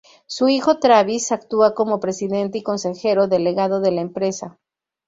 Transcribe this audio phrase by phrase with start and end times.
[0.25, 4.57] Su hijo, Travis actúa como presidente y consejero delegado de la empresa.